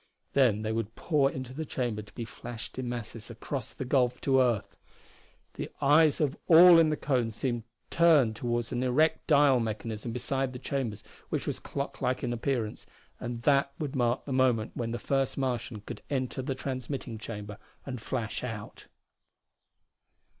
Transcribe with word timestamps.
Then 0.33 0.63
they 0.63 0.71
would 0.71 0.95
pour 0.95 1.29
into 1.29 1.53
the 1.53 1.63
chamber 1.63 2.01
to 2.01 2.13
be 2.15 2.25
flashed 2.25 2.79
in 2.79 2.89
masses 2.89 3.29
across 3.29 3.71
the 3.71 3.85
gulf 3.85 4.19
to 4.21 4.39
earth! 4.41 4.75
The 5.53 5.69
eyes 5.79 6.19
of 6.19 6.35
all 6.47 6.79
in 6.79 6.89
the 6.89 6.97
cone 6.97 7.29
seemed 7.29 7.65
turned 7.91 8.35
toward 8.35 8.71
an 8.71 8.81
erect 8.81 9.27
dial 9.27 9.59
mechanism 9.59 10.11
beside 10.11 10.53
the 10.53 10.57
chambers 10.57 11.03
which 11.29 11.45
was 11.45 11.59
clocklike 11.59 12.23
in 12.23 12.33
appearance, 12.33 12.87
and 13.19 13.43
that 13.43 13.73
would 13.77 13.95
mark 13.95 14.25
the 14.25 14.33
moment 14.33 14.71
when 14.73 14.89
the 14.89 14.97
first 14.97 15.37
Martian 15.37 15.81
could 15.81 16.01
enter 16.09 16.41
the 16.41 16.55
transmitting 16.55 17.19
chamber 17.19 17.59
and 17.85 18.01
flash 18.01 18.43
out. 18.43 18.87